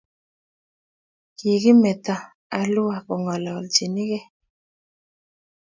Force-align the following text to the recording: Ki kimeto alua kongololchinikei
Ki 1.37 1.49
kimeto 1.61 2.15
alua 2.59 2.97
kongololchinikei 3.05 4.27